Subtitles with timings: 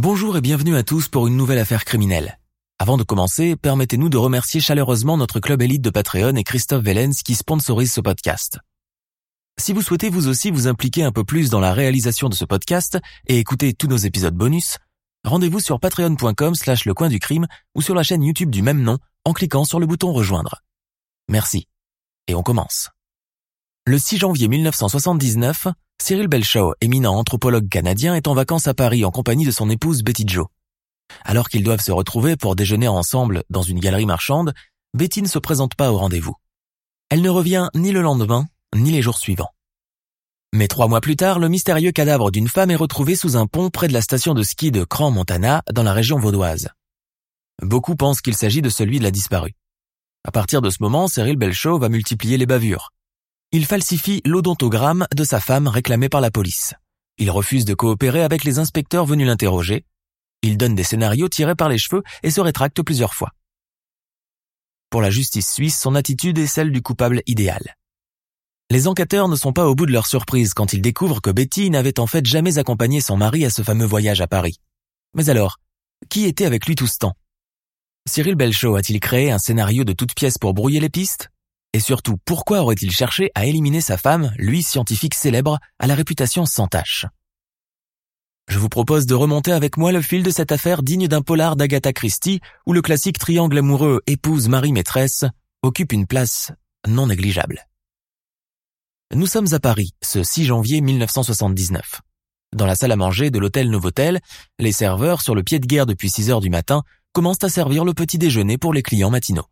[0.00, 2.38] Bonjour et bienvenue à tous pour une nouvelle affaire criminelle.
[2.78, 7.20] Avant de commencer, permettez-nous de remercier chaleureusement notre club élite de Patreon et Christophe Vellens
[7.24, 8.60] qui sponsorise ce podcast.
[9.58, 12.44] Si vous souhaitez vous aussi vous impliquer un peu plus dans la réalisation de ce
[12.44, 14.78] podcast et écouter tous nos épisodes bonus,
[15.24, 18.80] rendez-vous sur patreon.com slash le coin du crime ou sur la chaîne YouTube du même
[18.80, 20.62] nom en cliquant sur le bouton rejoindre.
[21.28, 21.66] Merci.
[22.28, 22.90] Et on commence.
[23.84, 25.66] Le 6 janvier 1979,
[26.00, 30.02] Cyril Belshaw, éminent anthropologue canadien, est en vacances à Paris en compagnie de son épouse
[30.02, 30.46] Betty Joe.
[31.24, 34.54] Alors qu'ils doivent se retrouver pour déjeuner ensemble dans une galerie marchande,
[34.94, 36.36] Betty ne se présente pas au rendez-vous.
[37.10, 39.50] Elle ne revient ni le lendemain, ni les jours suivants.
[40.54, 43.68] Mais trois mois plus tard, le mystérieux cadavre d'une femme est retrouvé sous un pont
[43.68, 46.70] près de la station de ski de Cran-Montana, dans la région vaudoise.
[47.60, 49.54] Beaucoup pensent qu'il s'agit de celui de la disparue.
[50.24, 52.92] À partir de ce moment, Cyril Belshaw va multiplier les bavures.
[53.50, 56.74] Il falsifie l'odontogramme de sa femme réclamé par la police.
[57.16, 59.86] Il refuse de coopérer avec les inspecteurs venus l'interroger.
[60.42, 63.30] Il donne des scénarios tirés par les cheveux et se rétracte plusieurs fois.
[64.90, 67.74] Pour la justice suisse, son attitude est celle du coupable idéal.
[68.68, 71.70] Les enquêteurs ne sont pas au bout de leur surprise quand ils découvrent que Betty
[71.70, 74.58] n'avait en fait jamais accompagné son mari à ce fameux voyage à Paris.
[75.14, 75.56] Mais alors,
[76.10, 77.14] qui était avec lui tout ce temps?
[78.06, 81.30] Cyril Belchaud a-t-il créé un scénario de toutes pièces pour brouiller les pistes?
[81.74, 86.46] Et surtout, pourquoi aurait-il cherché à éliminer sa femme, lui scientifique célèbre, à la réputation
[86.46, 87.06] sans tache?
[88.48, 91.54] Je vous propose de remonter avec moi le fil de cette affaire digne d'un polar
[91.54, 95.26] d'Agatha Christie, où le classique triangle amoureux épouse-mari-maîtresse
[95.62, 96.52] occupe une place
[96.86, 97.66] non négligeable.
[99.14, 102.00] Nous sommes à Paris, ce 6 janvier 1979.
[102.56, 104.20] Dans la salle à manger de l'hôtel Novotel,
[104.58, 107.84] les serveurs, sur le pied de guerre depuis 6 heures du matin, commencent à servir
[107.84, 109.46] le petit déjeuner pour les clients matinaux.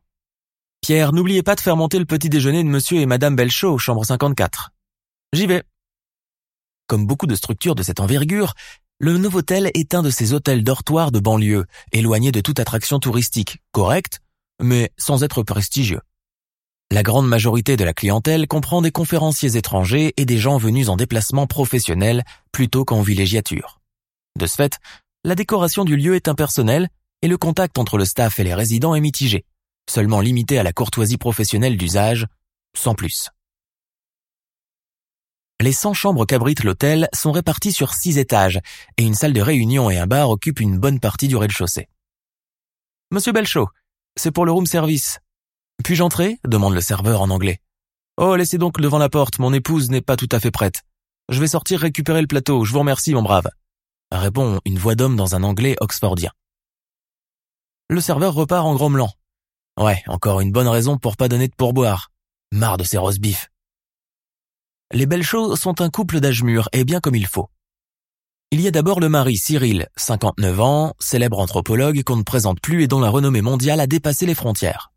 [0.81, 4.05] Pierre, n'oubliez pas de faire monter le petit déjeuner de monsieur et madame Belchaud, chambre
[4.05, 4.71] 54.
[5.33, 5.65] J'y vais.
[6.87, 8.55] Comme beaucoup de structures de cette envergure,
[8.99, 13.59] le Novotel est un de ces hôtels dortoirs de banlieue, éloignés de toute attraction touristique,
[13.73, 14.21] correct,
[14.63, 16.01] mais sans être prestigieux.
[16.93, 20.97] La grande majorité de la clientèle comprend des conférenciers étrangers et des gens venus en
[20.97, 23.81] déplacement professionnel plutôt qu'en villégiature.
[24.39, 24.79] De ce fait,
[25.25, 26.89] la décoration du lieu est impersonnelle
[27.23, 29.45] et le contact entre le staff et les résidents est mitigé,
[29.89, 32.27] seulement limité à la courtoisie professionnelle d'usage,
[32.77, 33.31] sans plus.
[35.61, 38.61] Les 100 chambres qu'abrite l'hôtel sont réparties sur 6 étages
[38.99, 41.89] et une salle de réunion et un bar occupent une bonne partie du rez-de-chaussée.
[43.11, 43.69] Monsieur Belchaud,
[44.17, 45.21] c'est pour le room service.
[45.83, 46.39] Puis-je entrer?
[46.47, 47.61] demande le serveur en anglais.
[48.19, 50.83] Oh, laissez donc devant la porte, mon épouse n'est pas tout à fait prête.
[51.29, 53.49] Je vais sortir récupérer le plateau, je vous remercie, mon brave.
[54.13, 56.31] Répond une voix d'homme dans un anglais oxfordien.
[57.89, 59.11] Le serveur repart en grommelant.
[59.79, 62.11] Ouais, encore une bonne raison pour pas donner de pourboire.
[62.51, 63.51] Marre de ces rose bifs.
[64.93, 67.51] Les belles choses sont un couple d'âge mûr et bien comme il faut.
[68.53, 72.85] Il y a d'abord le mari Cyril, 59 ans, célèbre anthropologue qu'on ne présente plus
[72.85, 74.93] et dont la renommée mondiale a dépassé les frontières.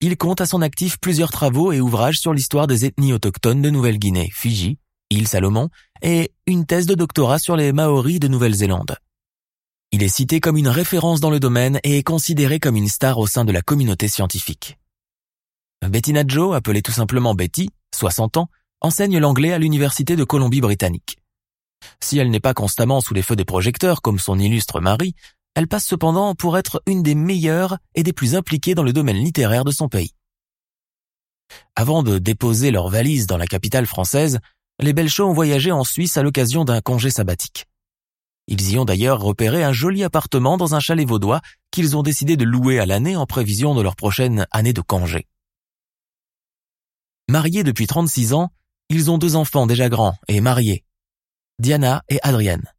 [0.00, 3.70] Il compte à son actif plusieurs travaux et ouvrages sur l'histoire des ethnies autochtones de
[3.70, 4.78] Nouvelle-Guinée, Fidji,
[5.10, 5.70] île Salomon,
[6.02, 8.96] et une thèse de doctorat sur les Maoris de Nouvelle-Zélande.
[9.90, 13.18] Il est cité comme une référence dans le domaine et est considéré comme une star
[13.18, 14.78] au sein de la communauté scientifique.
[15.86, 18.48] Bettina Joe, appelée tout simplement Betty, 60 ans,
[18.82, 21.18] enseigne l'anglais à l'Université de Colombie-Britannique.
[22.02, 25.14] Si elle n'est pas constamment sous les feux des projecteurs comme son illustre mari,
[25.54, 29.16] elle passe cependant pour être une des meilleures et des plus impliquées dans le domaine
[29.16, 30.12] littéraire de son pays.
[31.76, 34.38] Avant de déposer leurs valises dans la capitale française,
[34.80, 37.66] les Belchauds ont voyagé en Suisse à l'occasion d'un congé sabbatique.
[38.50, 42.38] Ils y ont d'ailleurs repéré un joli appartement dans un chalet vaudois qu'ils ont décidé
[42.38, 45.26] de louer à l'année en prévision de leur prochaine année de congé.
[47.28, 48.50] Mariés depuis 36 ans,
[48.88, 50.82] ils ont deux enfants déjà grands et mariés,
[51.58, 52.72] Diana et Adrienne.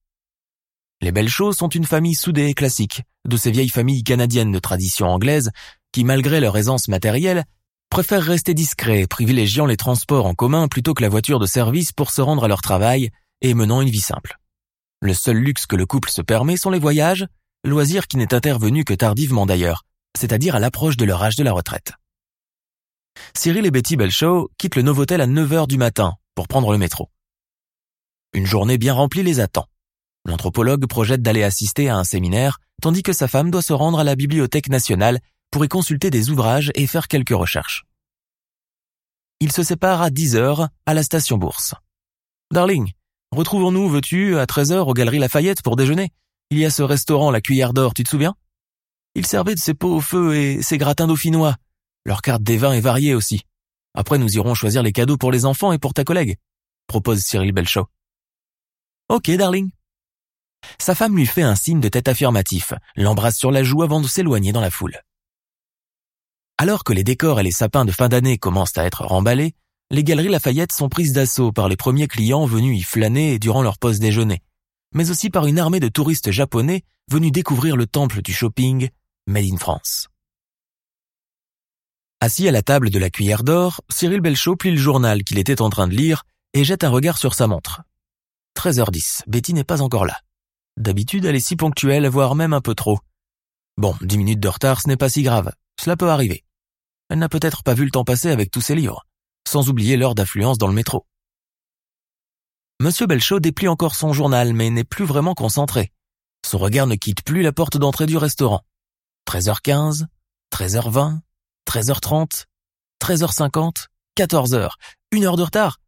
[1.02, 5.08] Les Belchauds sont une famille soudée et classique, de ces vieilles familles canadiennes de tradition
[5.08, 5.52] anglaise
[5.92, 7.46] qui, malgré leur aisance matérielle,
[7.92, 12.10] préfèrent rester discrets, privilégiant les transports en commun plutôt que la voiture de service pour
[12.10, 13.12] se rendre à leur travail
[13.42, 14.40] et menant une vie simple.
[15.02, 17.26] Le seul luxe que le couple se permet sont les voyages,
[17.64, 19.86] loisir qui n'est intervenu que tardivement d'ailleurs,
[20.18, 21.94] c'est-à-dire à, l'approche de leur âge de la retraite.
[23.36, 26.78] Cyril et Betty Belchaud quittent le Novotel à 9 heures du matin pour prendre le
[26.78, 27.10] métro.
[28.34, 29.68] Une journée bien remplie les attend.
[30.26, 34.04] L'anthropologue projette d'aller assister à un séminaire, tandis que sa femme doit se rendre à
[34.04, 35.20] la Bibliothèque nationale
[35.52, 37.86] pour y consulter des ouvrages et faire quelques recherches.
[39.40, 41.74] Ils se séparent à 10 heures à la station Bourse.
[42.52, 42.92] Darling,
[43.32, 46.12] retrouvons-nous, veux-tu, à 13 heures aux Galeries Lafayette pour déjeuner?
[46.50, 48.36] Il y a ce restaurant La Cuillère d'Or, tu te souviens?
[49.16, 51.56] Ils servaient de ses pots au feu et ses gratins dauphinois.
[52.06, 53.42] Leur carte des vins est variée aussi.
[53.94, 56.38] Après, nous irons choisir les cadeaux pour les enfants et pour ta collègue,
[56.88, 57.88] propose Cyril Belchaud.
[59.10, 59.72] Ok, darling.
[60.80, 64.08] Sa femme lui fait un signe de tête affirmatif, l'embrasse sur la joue avant de
[64.08, 65.02] s'éloigner dans la foule.
[66.58, 69.56] Alors que les décors et les sapins de fin d'année commencent à être remballés,
[69.92, 73.80] les galeries Lafayette sont prises d'assaut par les premiers clients venus y flâner durant leur
[73.80, 74.42] pause déjeuner,
[74.94, 78.90] mais aussi par une armée de touristes japonais venus découvrir le temple du shopping
[79.28, 80.08] Made in France.
[82.22, 85.62] Assis à la table de la cuillère d'or, Cyril Belchaud plie le journal qu'il était
[85.62, 87.82] en train de lire et jette un regard sur sa montre.
[88.58, 90.20] 13h10, Betty n'est pas encore là.
[90.78, 93.00] D'habitude, elle est si ponctuelle, voire même un peu trop.
[93.78, 95.52] Bon, dix minutes de retard, ce n'est pas si grave.
[95.80, 96.44] Cela peut arriver.
[97.10, 99.06] Elle n'a peut-être pas vu le temps passer avec tous ses livres,
[99.50, 101.08] sans oublier l'heure d'affluence dans le métro.
[102.80, 105.92] Monsieur Belchaud déplie encore son journal, mais n'est plus vraiment concentré.
[106.46, 108.62] Son regard ne quitte plus la porte d'entrée du restaurant.
[109.28, 110.06] 13h15,
[110.54, 111.22] 13h20,
[111.68, 112.46] 13h30,
[113.02, 114.70] 13h50, 14h,
[115.12, 115.80] une heure de retard.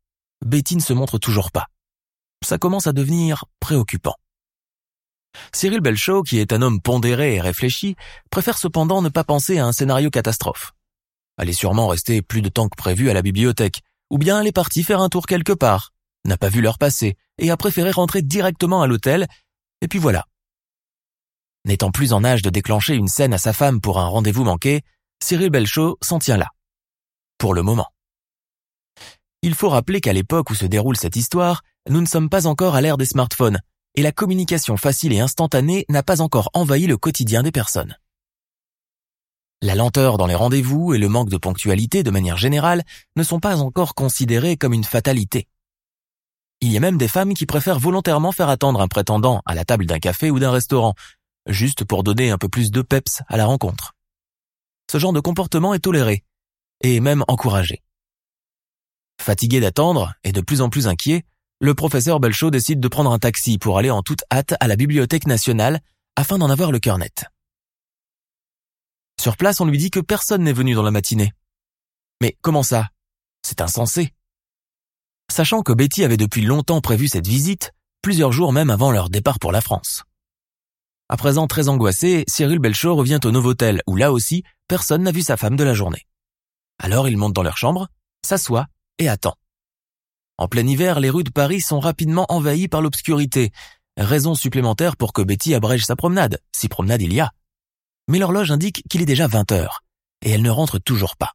[0.44, 1.68] Betty ne se montre toujours pas.
[2.44, 4.16] Ça commence à devenir préoccupant.
[5.54, 7.96] Cyril Belchaud, qui est un homme pondéré et réfléchi,
[8.31, 10.74] préfère cependant ne pas penser à un scénario catastrophe.
[11.41, 14.45] Elle est sûrement restée plus de temps que prévu à la bibliothèque, ou bien elle
[14.45, 15.91] est partie faire un tour quelque part,
[16.23, 19.27] n'a pas vu l'heure passer, et a préféré rentrer directement à l'hôtel,
[19.81, 20.27] et puis voilà.
[21.65, 24.81] N'étant plus en âge de déclencher une scène à sa femme pour un rendez-vous manqué,
[25.19, 26.49] Cyril Belchaud s'en tient là.
[27.39, 27.88] Pour le moment.
[29.41, 32.75] Il faut rappeler qu'à l'époque où se déroule cette histoire, nous ne sommes pas encore
[32.75, 33.61] à l'ère des smartphones,
[33.95, 37.97] et la communication facile et instantanée n'a pas encore envahi le quotidien des personnes.
[39.63, 42.84] La lenteur dans les rendez-vous et le manque de ponctualité de manière générale
[43.16, 45.48] ne sont pas encore considérés comme une fatalité.
[46.62, 49.63] Il y a même des femmes qui préfèrent volontairement faire attendre un prétendant à la
[49.63, 50.96] table d'un café ou d'un restaurant,
[51.48, 53.94] juste pour donner un peu plus de peps à la rencontre.
[54.92, 56.24] Ce genre de comportement est toléré,
[56.81, 57.84] et même encouragé.
[59.22, 61.24] Fatigué d'attendre et de plus en plus inquiet,
[61.60, 64.75] le professeur Belchaud décide de prendre un taxi pour aller en toute hâte à la
[64.75, 65.81] Bibliothèque nationale
[66.16, 67.25] afin d'en avoir le cœur net.
[69.19, 71.31] Sur place, on lui dit que personne n'est venu dans la matinée.
[72.22, 72.90] Mais comment ça?
[73.44, 74.13] C'est insensé.
[75.31, 77.72] Sachant que Betty avait depuis longtemps prévu cette visite,
[78.02, 80.04] plusieurs jours même avant leur départ pour la France.
[81.10, 85.22] À présent très angoissé, Cyril Belchaud revient au Novotel où là aussi, personne n'a vu
[85.22, 86.06] sa femme de la journée.
[86.80, 87.90] Alors il monte dans leur chambre,
[88.25, 88.68] s'assoit
[88.98, 89.36] et attend.
[90.38, 93.52] En plein hiver, les rues de Paris sont rapidement envahies par l'obscurité,
[93.98, 97.31] raison supplémentaire pour que Betty abrège sa promenade, si promenade il y a.
[98.07, 99.81] Mais l'horloge indique qu'il est déjà 20 heures,
[100.21, 101.31] et elle ne rentre toujours pas.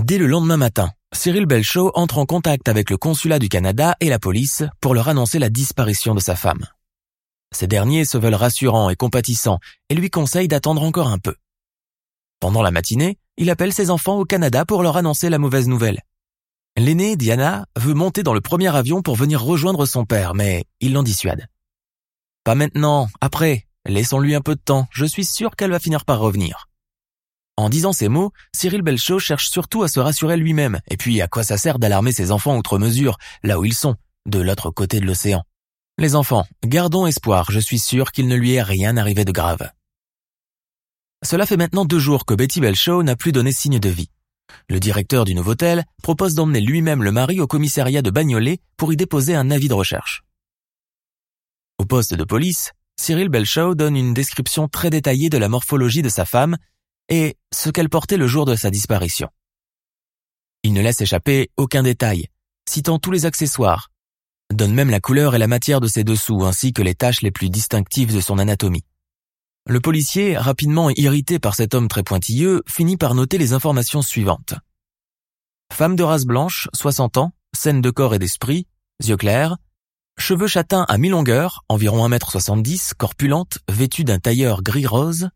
[0.00, 4.08] Dès le lendemain matin, Cyril Belchaud entre en contact avec le consulat du Canada et
[4.08, 6.66] la police pour leur annoncer la disparition de sa femme.
[7.54, 9.58] Ces derniers se veulent rassurants et compatissants
[9.90, 11.36] et lui conseillent d'attendre encore un peu.
[12.40, 16.00] Pendant la matinée, il appelle ses enfants au Canada pour leur annoncer la mauvaise nouvelle.
[16.76, 20.94] L'aînée, Diana, veut monter dans le premier avion pour venir rejoindre son père, mais il
[20.94, 21.46] l'en dissuade.
[22.44, 26.18] Pas maintenant, après, laissons-lui un peu de temps, je suis sûr qu'elle va finir par
[26.20, 26.68] revenir.
[27.56, 31.28] En disant ces mots, Cyril Belchaud cherche surtout à se rassurer lui-même, et puis à
[31.28, 33.96] quoi ça sert d'alarmer ses enfants outre mesure, là où ils sont,
[34.26, 35.44] de l'autre côté de l'océan.
[35.98, 39.70] Les enfants, gardons espoir, je suis sûr qu'il ne lui est rien arrivé de grave.
[41.24, 44.10] Cela fait maintenant deux jours que Betty Belchaud n'a plus donné signe de vie.
[44.68, 48.92] Le directeur du nouveau hôtel propose d'emmener lui-même le mari au commissariat de Bagnolet pour
[48.92, 50.24] y déposer un avis de recherche.
[51.78, 56.08] Au poste de police, Cyril Belchaud donne une description très détaillée de la morphologie de
[56.08, 56.56] sa femme
[57.08, 59.28] et ce qu'elle portait le jour de sa disparition.
[60.62, 62.28] Il ne laisse échapper aucun détail,
[62.68, 63.90] citant tous les accessoires,
[64.52, 67.30] donne même la couleur et la matière de ses dessous ainsi que les taches les
[67.30, 68.84] plus distinctives de son anatomie.
[69.66, 74.54] Le policier, rapidement irrité par cet homme très pointilleux, finit par noter les informations suivantes.
[75.72, 78.66] Femme de race blanche, 60 ans, saine de corps et d'esprit,
[79.04, 79.56] yeux clairs,
[80.18, 85.30] cheveux châtains à mi-longueur, environ 1m70, corpulente, vêtue d'un tailleur gris-rose,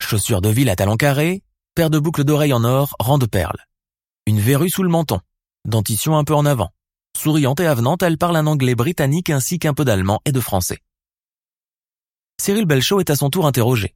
[0.00, 1.42] chaussures de ville à talons carrés,
[1.74, 3.66] paire de boucles d'oreilles en or, rang de perles,
[4.26, 5.20] une verrue sous le menton,
[5.64, 6.70] dentition un peu en avant,
[7.16, 10.78] souriante et avenante, elle parle un anglais britannique ainsi qu'un peu d'allemand et de français.
[12.40, 13.94] Cyril Belchaud est à son tour interrogé.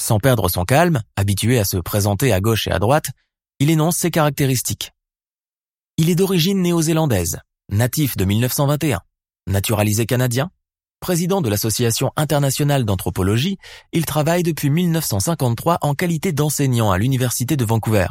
[0.00, 3.10] Sans perdre son calme, habitué à se présenter à gauche et à droite,
[3.60, 4.92] il énonce ses caractéristiques.
[5.96, 9.00] Il est d'origine néo-zélandaise, natif de 1921.
[9.48, 10.50] Naturalisé canadien,
[11.00, 13.58] président de l'Association internationale d'anthropologie,
[13.92, 18.08] il travaille depuis 1953 en qualité d'enseignant à l'Université de Vancouver.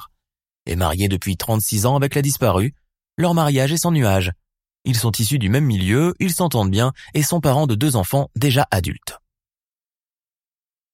[0.65, 2.73] Est marié depuis 36 ans avec la disparue.
[3.17, 4.31] Leur mariage est sans nuage.
[4.83, 8.29] Ils sont issus du même milieu, ils s'entendent bien et sont parents de deux enfants
[8.35, 9.19] déjà adultes.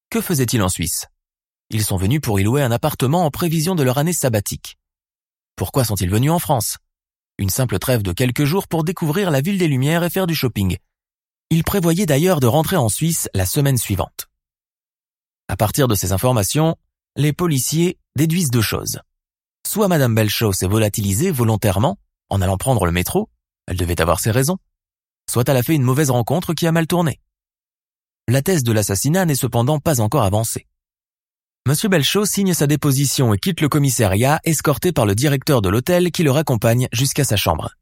[0.10, 1.08] Que faisait-il en Suisse?
[1.70, 4.77] Ils sont venus pour y louer un appartement en prévision de leur année sabbatique.
[5.56, 6.77] Pourquoi sont-ils venus en France?
[7.38, 10.35] Une simple trêve de quelques jours pour découvrir la ville des Lumières et faire du
[10.35, 10.77] shopping.
[11.50, 14.27] Ils prévoyaient d'ailleurs de rentrer en Suisse la semaine suivante.
[15.47, 16.75] À partir de ces informations,
[17.15, 19.00] les policiers déduisent deux choses.
[19.67, 21.97] Soit Madame Belchaud s'est volatilisée volontairement
[22.29, 23.29] en allant prendre le métro,
[23.67, 24.57] elle devait avoir ses raisons,
[25.29, 27.19] soit elle a fait une mauvaise rencontre qui a mal tourné.
[28.27, 30.67] La thèse de l'assassinat n'est cependant pas encore avancée.
[31.68, 36.12] Monsieur Belchaud signe sa déposition et quitte le commissariat, escorté par le directeur de l'hôtel
[36.12, 37.75] qui le raccompagne jusqu'à sa chambre.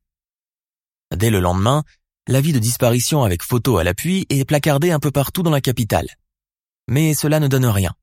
[1.16, 1.86] Dès le lendemain,
[2.28, 6.10] l'avis de disparition avec photo à l'appui est placardé un peu partout dans la capitale.
[6.90, 7.94] Mais cela ne donne rien.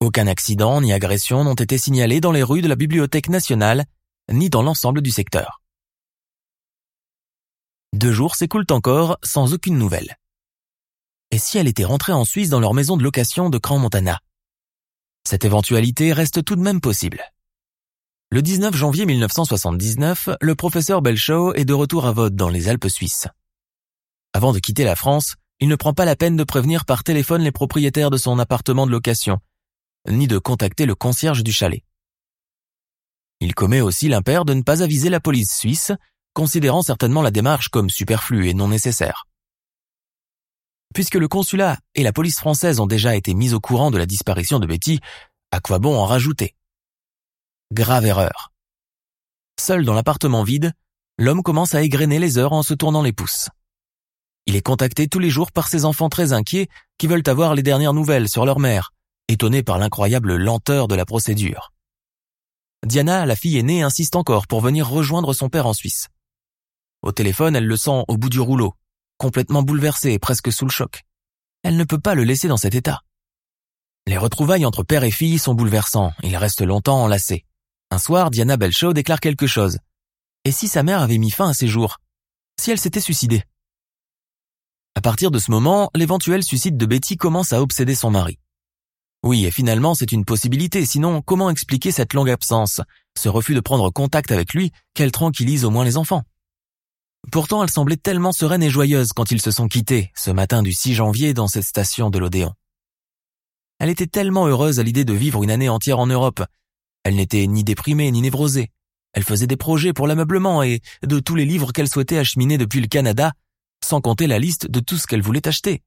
[0.00, 3.86] Aucun accident ni agression n'ont été signalés dans les rues de la Bibliothèque nationale,
[4.30, 5.62] ni dans l'ensemble du secteur.
[7.94, 10.18] Deux jours s'écoulent encore sans aucune nouvelle.
[11.30, 14.20] Et si elle était rentrée en Suisse dans leur maison de location de Grand Montana
[15.26, 17.22] Cette éventualité reste tout de même possible.
[18.30, 22.88] Le 19 janvier 1979, le professeur Belchau est de retour à Vaud dans les Alpes
[22.88, 23.26] suisses.
[24.34, 27.42] Avant de quitter la France, il ne prend pas la peine de prévenir par téléphone
[27.42, 29.38] les propriétaires de son appartement de location,
[30.08, 31.82] ni de contacter le concierge du chalet.
[33.40, 35.92] Il commet aussi l'impair de ne pas aviser la police suisse,
[36.34, 39.27] considérant certainement la démarche comme superflue et non nécessaire.
[40.94, 44.06] Puisque le consulat et la police française ont déjà été mis au courant de la
[44.06, 45.00] disparition de Betty,
[45.50, 46.54] à quoi bon en rajouter?
[47.72, 48.52] Grave erreur.
[49.60, 50.72] Seul dans l'appartement vide,
[51.18, 53.48] l'homme commence à égrener les heures en se tournant les pouces.
[54.46, 57.62] Il est contacté tous les jours par ses enfants très inquiets qui veulent avoir les
[57.62, 58.94] dernières nouvelles sur leur mère,
[59.28, 61.72] étonnés par l'incroyable lenteur de la procédure.
[62.86, 66.08] Diana, la fille aînée, insiste encore pour venir rejoindre son père en Suisse.
[67.02, 68.74] Au téléphone, elle le sent au bout du rouleau,
[69.18, 71.02] complètement bouleversée et presque sous le choc.
[71.62, 73.02] Elle ne peut pas le laisser dans cet état.
[74.06, 77.44] Les retrouvailles entre père et fille sont bouleversants, ils restent longtemps enlacés.
[77.90, 79.78] Un soir, Diana Belchaud déclare quelque chose.
[80.44, 81.98] Et si sa mère avait mis fin à ses jours?
[82.58, 83.42] Si elle s'était suicidée?
[84.94, 88.38] À partir de ce moment, l'éventuel suicide de Betty commence à obséder son mari.
[89.22, 92.80] Oui, et finalement, c'est une possibilité, sinon comment expliquer cette longue absence,
[93.16, 96.22] ce refus de prendre contact avec lui qu'elle tranquillise au moins les enfants
[97.32, 100.72] Pourtant, elle semblait tellement sereine et joyeuse quand ils se sont quittés, ce matin du
[100.72, 102.54] 6 janvier dans cette station de l'Odéon.
[103.78, 106.42] Elle était tellement heureuse à l'idée de vivre une année entière en Europe.
[107.04, 108.70] Elle n'était ni déprimée ni névrosée.
[109.12, 112.80] Elle faisait des projets pour l'ameublement et de tous les livres qu'elle souhaitait acheminer depuis
[112.80, 113.32] le Canada,
[113.84, 115.82] sans compter la liste de tout ce qu'elle voulait acheter.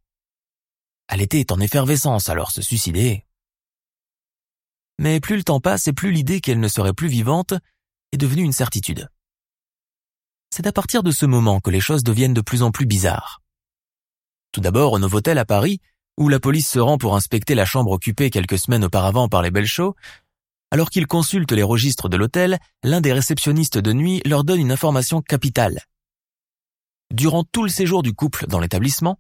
[1.08, 3.26] Elle était en effervescence, alors se suicider.
[4.98, 7.54] Mais plus le temps passe et plus l'idée qu'elle ne serait plus vivante
[8.12, 9.10] est devenue une certitude.
[10.54, 13.42] C'est à partir de ce moment que les choses deviennent de plus en plus bizarres.
[14.52, 15.80] Tout d'abord au Novotel à Paris,
[16.18, 19.50] où la police se rend pour inspecter la chambre occupée quelques semaines auparavant par les
[19.50, 19.96] Belchauds,
[20.70, 24.74] alors qu'ils consultent les registres de l'hôtel, l'un des réceptionnistes de nuit leur donne une
[24.74, 25.82] information capitale.
[27.14, 29.20] Durant tout le séjour du couple dans l'établissement,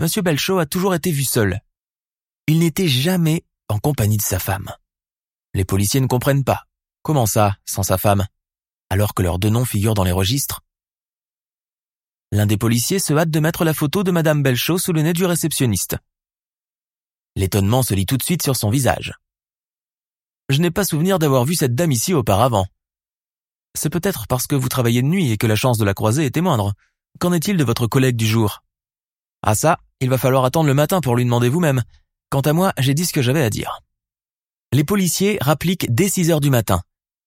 [0.00, 0.08] M.
[0.22, 1.60] Belchaud a toujours été vu seul.
[2.48, 4.72] Il n'était jamais en compagnie de sa femme.
[5.54, 6.64] Les policiers ne comprennent pas.
[7.02, 8.26] Comment ça, sans sa femme?
[8.90, 10.60] Alors que leurs deux noms figurent dans les registres
[12.32, 15.12] L'un des policiers se hâte de mettre la photo de Madame Belchaud sous le nez
[15.12, 15.98] du réceptionniste.
[17.36, 19.12] L'étonnement se lit tout de suite sur son visage.
[20.48, 22.66] Je n'ai pas souvenir d'avoir vu cette dame ici auparavant.
[23.74, 26.24] C'est peut-être parce que vous travaillez de nuit et que la chance de la croiser
[26.24, 26.72] était moindre.
[27.20, 28.62] Qu'en est-il de votre collègue du jour?
[29.42, 31.82] Ah ça, il va falloir attendre le matin pour lui demander vous-même.
[32.30, 33.80] Quant à moi, j'ai dit ce que j'avais à dire.
[34.72, 36.80] Les policiers rappliquent dès 6 heures du matin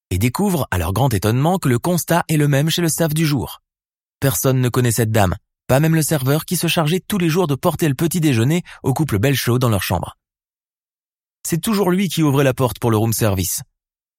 [0.09, 3.13] et découvrent à leur grand étonnement que le constat est le même chez le staff
[3.13, 3.61] du jour.
[4.25, 5.35] Personne ne connaît cette dame,
[5.67, 8.63] pas même le serveur qui se chargeait tous les jours de porter le petit déjeuner
[8.81, 10.17] au couple Belchaud dans leur chambre.
[11.47, 13.61] C'est toujours lui qui ouvrait la porte pour le room service.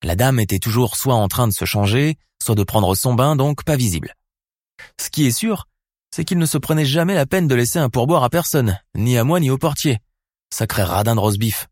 [0.04, 3.34] La dame était toujours soit en train de se changer, soit de prendre son bain,
[3.34, 4.14] donc pas visible.
[5.00, 5.66] Ce qui est sûr,
[6.14, 9.18] c'est qu'il ne se prenait jamais la peine de laisser un pourboire à personne, ni
[9.18, 9.98] à moi ni au portier.
[10.54, 11.66] Sacré radin de rose bif.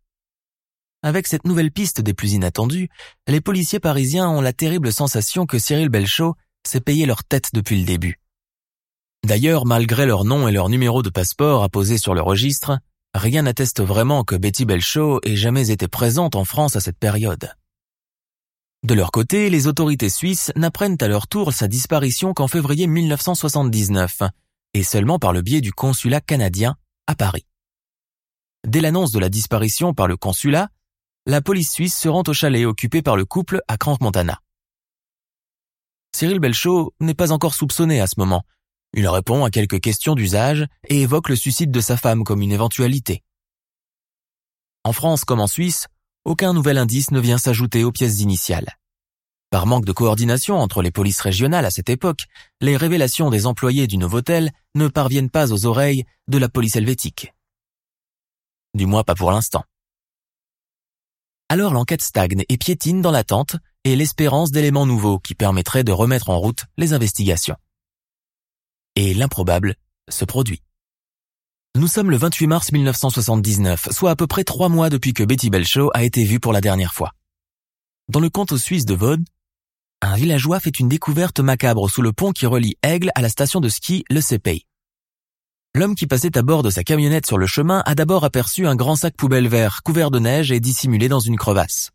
[1.05, 2.88] Avec cette nouvelle piste des plus inattendues,
[3.29, 6.35] les policiers parisiens ont la terrible sensation que Cyril Belchaud
[6.67, 8.19] s'est payé leur tête depuis le début.
[9.25, 12.78] D'ailleurs, malgré leur nom et leur numéro de passeport apposés sur le registre,
[13.14, 17.50] rien n'atteste vraiment que Betty Belchaud ait jamais été présente en France à cette période.
[18.83, 24.25] De leur côté, les autorités suisses n'apprennent à leur tour sa disparition qu'en février 1979,
[24.75, 26.76] et seulement par le biais du consulat canadien
[27.07, 27.47] à Paris.
[28.66, 30.69] Dès l'annonce de la disparition par le consulat,
[31.25, 34.43] la police suisse se rend au chalet occupé par le couple à Crans Montana.
[36.14, 38.45] Cyril Belchaud n'est pas encore soupçonné à ce moment.
[38.96, 42.52] Il répond à quelques questions d'usage et évoque le suicide de sa femme comme une
[42.52, 43.24] éventualité.
[44.84, 45.88] En France comme en Suisse,
[46.24, 48.78] aucun nouvel indice ne vient s'ajouter aux pièces initiales.
[49.50, 52.26] Par manque de coordination entre les polices régionales à cette époque,
[52.60, 57.32] les révélations des employés du Novotel ne parviennent pas aux oreilles de la police helvétique.
[58.74, 59.64] Du moins pas pour l'instant.
[61.48, 66.30] Alors l'enquête stagne et piétine dans l'attente et l'espérance d'éléments nouveaux qui permettraient de remettre
[66.30, 67.56] en route les investigations.
[68.96, 69.74] Et l'improbable
[70.08, 70.62] se produit.
[71.76, 75.50] Nous sommes le 28 mars 1979, soit à peu près trois mois depuis que Betty
[75.50, 77.10] Belchaud a été vue pour la dernière fois.
[78.08, 79.16] Dans le comté suisse de Vaud,
[80.00, 83.60] un villageois fait une découverte macabre sous le pont qui relie Aigle à la station
[83.60, 84.62] de ski Le Cepey.
[85.74, 88.76] L'homme qui passait à bord de sa camionnette sur le chemin a d'abord aperçu un
[88.76, 91.90] grand sac poubelle vert couvert de neige et dissimulé dans une crevasse.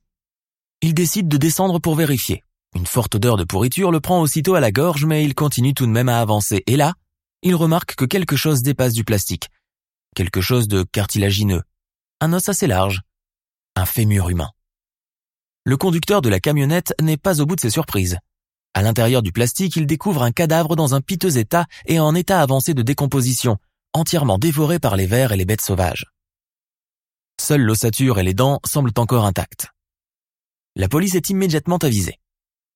[0.82, 2.44] Il décide de descendre pour vérifier.
[2.76, 5.86] Une forte odeur de pourriture le prend aussitôt à la gorge mais il continue tout
[5.86, 6.94] de même à avancer et là,
[7.42, 9.50] il remarque que quelque chose dépasse du plastique.
[10.16, 11.64] Quelque chose de cartilagineux.
[12.22, 13.02] Un os assez large.
[13.76, 14.52] Un fémur humain.
[15.64, 18.18] Le conducteur de la camionnette n'est pas au bout de ses surprises.
[18.74, 22.42] À l'intérieur du plastique, il découvre un cadavre dans un piteux état et en état
[22.42, 23.58] avancé de décomposition,
[23.94, 26.06] entièrement dévoré par les vers et les bêtes sauvages.
[27.42, 29.68] Seule l'ossature et les dents semblent encore intactes.
[30.76, 32.20] La police est immédiatement avisée.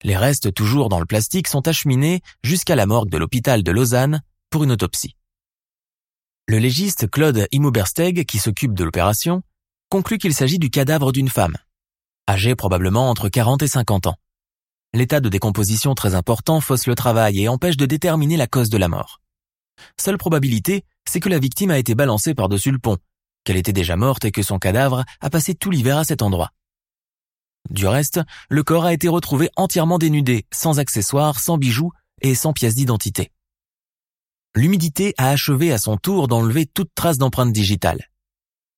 [0.04, 4.20] Les restes toujours dans le plastique sont acheminés jusqu'à la morgue de l'hôpital de Lausanne
[4.50, 5.16] pour une autopsie.
[6.46, 9.42] Le légiste Claude Immobersteg, qui s'occupe de l'opération,
[9.88, 11.56] conclut qu'il s'agit du cadavre d'une femme,
[12.28, 14.16] âgée probablement entre 40 et 50 ans.
[14.92, 18.76] L'état de décomposition très important fausse le travail et empêche de déterminer la cause de
[18.76, 19.22] la mort.
[19.98, 22.98] Seule probabilité, c'est que la victime a été balancée par-dessus le pont,
[23.44, 26.50] qu'elle était déjà morte et que son cadavre a passé tout l'hiver à cet endroit.
[27.70, 32.52] Du reste, le corps a été retrouvé entièrement dénudé, sans accessoires, sans bijoux et sans
[32.52, 33.30] pièces d'identité.
[34.54, 38.08] L'humidité a achevé à son tour d'enlever toute trace d'empreinte digitale.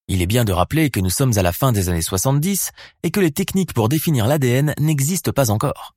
[0.07, 2.71] Il est bien de rappeler que nous sommes à la fin des années 70
[3.03, 5.95] et que les techniques pour définir l'ADN n'existent pas encore.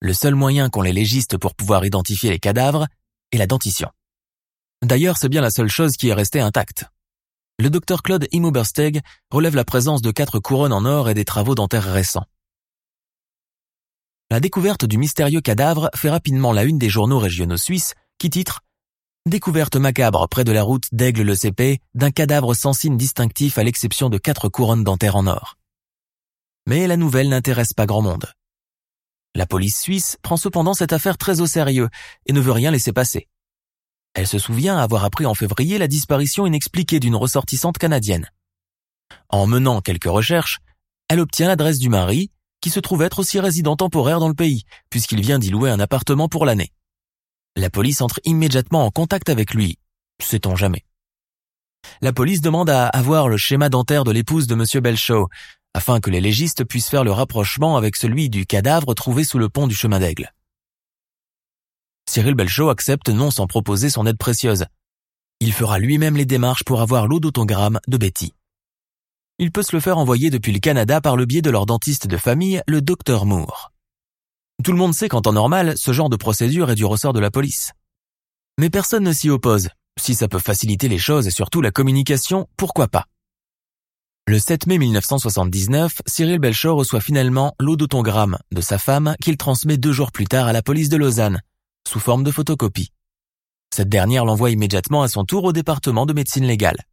[0.00, 2.86] Le seul moyen qu'ont les légistes pour pouvoir identifier les cadavres
[3.32, 3.90] est la dentition.
[4.82, 6.86] D'ailleurs, c'est bien la seule chose qui est restée intacte.
[7.58, 11.54] Le docteur Claude Immobersteg relève la présence de quatre couronnes en or et des travaux
[11.54, 12.24] dentaires récents.
[14.30, 18.62] La découverte du mystérieux cadavre fait rapidement la une des journaux régionaux suisses qui titrent
[19.24, 24.08] Découverte macabre près de la route d'Aigle-le CP d'un cadavre sans signe distinctif à l'exception
[24.08, 25.58] de quatre couronnes dentaires en or.
[26.66, 28.26] Mais la nouvelle n'intéresse pas grand monde.
[29.34, 31.88] La police suisse prend cependant cette affaire très au sérieux
[32.26, 33.28] et ne veut rien laisser passer.
[34.14, 38.30] Elle se souvient avoir appris en février la disparition inexpliquée d'une ressortissante canadienne.
[39.28, 40.58] En menant quelques recherches,
[41.08, 44.62] elle obtient l'adresse du mari, qui se trouve être aussi résident temporaire dans le pays,
[44.90, 46.72] puisqu'il vient d'y louer un appartement pour l'année.
[47.56, 49.78] La police entre immédiatement en contact avec lui,
[50.22, 50.84] sait-on jamais.
[52.00, 54.82] La police demande à avoir le schéma dentaire de l'épouse de M.
[54.82, 55.28] Belchaud,
[55.74, 59.48] afin que les légistes puissent faire le rapprochement avec celui du cadavre trouvé sous le
[59.48, 60.32] pont du chemin d'Aigle.
[62.08, 64.66] Cyril Belchaud accepte non sans proposer son aide précieuse.
[65.40, 68.34] Il fera lui-même les démarches pour avoir l'eau d'autogramme de Betty.
[69.38, 72.06] Il peut se le faire envoyer depuis le Canada par le biais de leur dentiste
[72.06, 73.72] de famille, le Dr Moore.
[74.62, 77.20] Tout le monde sait qu'en temps normal, ce genre de procédure est du ressort de
[77.20, 77.72] la police.
[78.58, 79.70] Mais personne ne s'y oppose.
[79.98, 83.06] Si ça peut faciliter les choses et surtout la communication, pourquoi pas?
[84.28, 89.78] Le 7 mai 1979, Cyril Belchaud reçoit finalement l'eau d'autogramme de sa femme qu'il transmet
[89.78, 91.40] deux jours plus tard à la police de Lausanne,
[91.88, 92.92] sous forme de photocopie.
[93.74, 96.84] Cette dernière l'envoie immédiatement à son tour au département de médecine légale.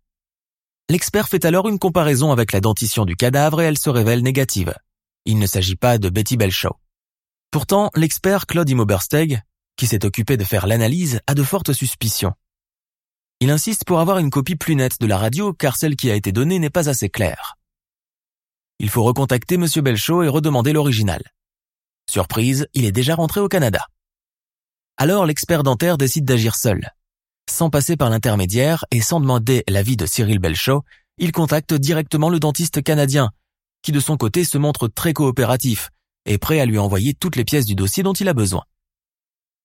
[0.89, 4.73] L'expert fait alors une comparaison avec la dentition du cadavre et elle se révèle négative.
[5.25, 6.77] Il ne s'agit pas de Betty Belchaud.
[7.51, 9.41] Pourtant, l'expert Claude Immobersteg,
[9.75, 12.33] qui s'est occupé de faire l'analyse, a de fortes suspicions.
[13.39, 16.15] Il insiste pour avoir une copie plus nette de la radio car celle qui a
[16.15, 17.55] été donnée n'est pas assez claire.
[18.79, 19.65] Il faut recontacter M.
[19.81, 21.21] Belchaud et redemander l'original.
[22.09, 23.85] Surprise, il est déjà rentré au Canada.
[25.01, 26.89] Alors l'expert dentaire décide d'agir seul.
[27.49, 30.83] Sans passer par l'intermédiaire et sans demander l'avis de Cyril Belchaud,
[31.17, 33.31] il contacte directement le dentiste canadien,
[33.81, 35.89] qui de son côté se montre très coopératif
[36.25, 38.65] et prêt à lui envoyer toutes les pièces du dossier dont il a besoin.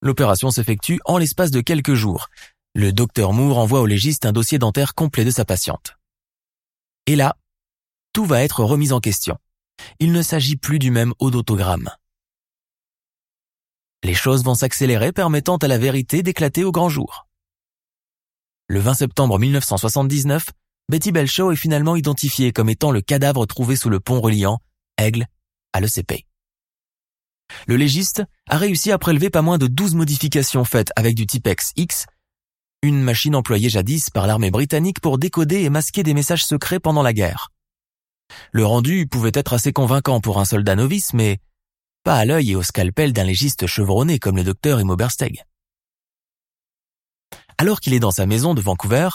[0.03, 2.29] L'opération s'effectue en l'espace de quelques jours.
[2.77, 5.97] Le docteur Moore envoie au légiste un dossier dentaire complet de sa patiente.
[7.07, 7.37] Et là,
[8.13, 9.37] tout va être remis en question.
[9.99, 11.91] Il ne s'agit plus du même odontogramme.
[14.05, 17.27] Les choses vont s'accélérer permettant à la vérité d'éclater au grand jour.
[18.69, 20.51] Le 20 septembre 1979,
[20.91, 24.59] Betty Belshaw est finalement identifiée comme étant le cadavre trouvé sous le pont reliant
[24.99, 25.27] Aigle
[25.73, 26.27] à l'ECP.
[27.67, 31.73] Le légiste a réussi à prélever pas moins de 12 modifications faites avec du Tipex
[31.77, 32.05] X,
[32.83, 37.03] une machine employée jadis par l'armée britannique pour décoder et masquer des messages secrets pendant
[37.03, 37.49] la guerre.
[38.53, 41.39] Le rendu pouvait être assez convaincant pour un soldat novice, mais
[42.05, 45.43] pas à l'œil et au scalpel d'un légiste chevronné comme le docteur Immobersteg.
[47.57, 49.09] Alors qu'il est dans sa maison de Vancouver,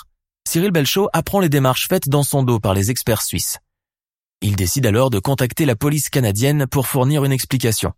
[0.48, 3.60] Cyril Belchaud apprend les démarches faites dans son dos par les experts suisses.
[4.42, 7.94] Il décide alors de contacter la police canadienne pour fournir une explication.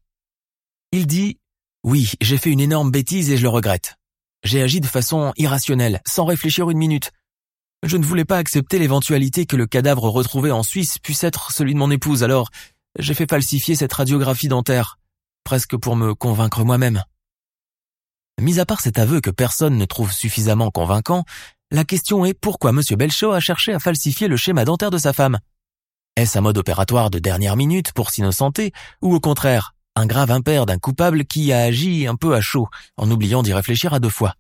[0.91, 1.39] Il dit
[1.83, 3.95] «Oui, j'ai fait une énorme bêtise et je le regrette.
[4.43, 7.11] J'ai agi de façon irrationnelle, sans réfléchir une minute.
[7.83, 11.73] Je ne voulais pas accepter l'éventualité que le cadavre retrouvé en Suisse puisse être celui
[11.73, 12.49] de mon épouse, alors
[12.99, 14.99] j'ai fait falsifier cette radiographie dentaire,
[15.43, 17.03] presque pour me convaincre moi-même.
[18.39, 21.25] Mis à part cet aveu que personne ne trouve suffisamment convaincant,
[21.71, 22.81] la question est pourquoi M.
[22.97, 25.39] Belchaud a cherché à falsifier le schéma dentaire de sa femme?
[26.17, 30.65] Est-ce un mode opératoire de dernière minute pour s'innocenter, ou au contraire, un grave impair
[30.65, 34.09] d'un coupable qui a agi un peu à chaud, en oubliant d'y réfléchir à deux
[34.09, 34.35] fois?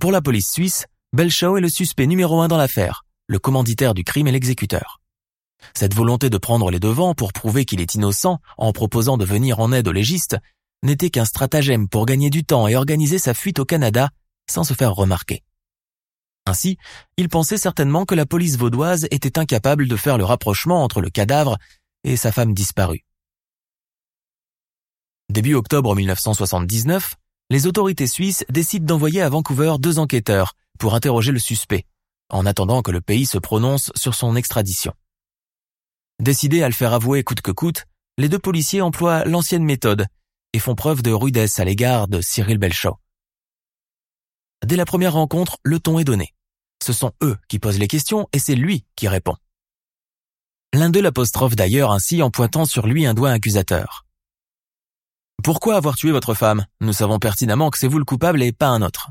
[0.00, 4.04] Pour la police suisse, Belchaud est le suspect numéro un dans l'affaire, le commanditaire du
[4.04, 5.01] crime et l'exécuteur.
[5.74, 9.60] Cette volonté de prendre les devants pour prouver qu'il est innocent en proposant de venir
[9.60, 10.36] en aide au légiste
[10.82, 14.10] n'était qu'un stratagème pour gagner du temps et organiser sa fuite au Canada
[14.50, 15.42] sans se faire remarquer.
[16.46, 16.76] Ainsi,
[17.16, 21.10] il pensait certainement que la police vaudoise était incapable de faire le rapprochement entre le
[21.10, 21.56] cadavre
[22.04, 23.04] et sa femme disparue.
[25.28, 27.14] Début octobre 1979,
[27.48, 31.86] les autorités suisses décident d'envoyer à Vancouver deux enquêteurs pour interroger le suspect,
[32.28, 34.94] en attendant que le pays se prononce sur son extradition.
[36.22, 37.84] Décidés à le faire avouer coûte que coûte,
[38.16, 40.06] les deux policiers emploient l'ancienne méthode
[40.52, 42.96] et font preuve de rudesse à l'égard de Cyril Belchaud.
[44.64, 46.32] Dès la première rencontre, le ton est donné.
[46.80, 49.34] Ce sont eux qui posent les questions et c'est lui qui répond.
[50.72, 54.06] L'un d'eux l'apostrophe d'ailleurs ainsi en pointant sur lui un doigt accusateur.
[55.42, 56.66] Pourquoi avoir tué votre femme?
[56.80, 59.10] Nous savons pertinemment que c'est vous le coupable et pas un autre.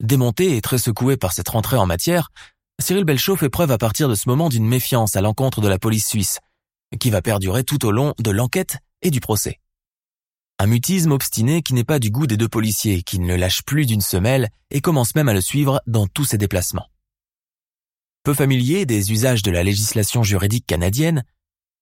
[0.00, 2.30] Démonté et très secoué par cette rentrée en matière,
[2.78, 5.78] Cyril Belchaud fait preuve à partir de ce moment d'une méfiance à l'encontre de la
[5.78, 6.40] police suisse,
[7.00, 9.60] qui va perdurer tout au long de l'enquête et du procès.
[10.58, 13.62] Un mutisme obstiné qui n'est pas du goût des deux policiers, qui ne le lâchent
[13.62, 16.90] plus d'une semelle et commencent même à le suivre dans tous ses déplacements.
[18.22, 21.24] Peu familier des usages de la législation juridique canadienne,